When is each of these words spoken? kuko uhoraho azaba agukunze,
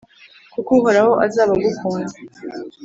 kuko 0.53 0.69
uhoraho 0.77 1.13
azaba 1.25 1.51
agukunze, 1.57 2.17